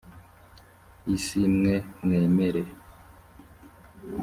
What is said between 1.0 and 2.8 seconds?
isi g mwe mwemere